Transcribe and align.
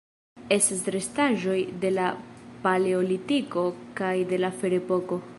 Estas 0.55 0.79
restaĵoj 0.93 1.57
de 1.83 1.91
la 1.97 2.07
Paleolitiko 2.63 3.65
kaj 4.01 4.13
de 4.33 4.41
la 4.45 4.51
Ferepoko. 4.63 5.21